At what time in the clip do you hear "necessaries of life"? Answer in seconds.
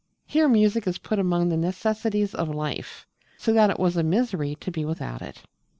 1.57-3.05